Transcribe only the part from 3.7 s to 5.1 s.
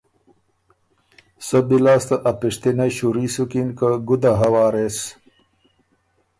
که ګُده هۀ وارث۔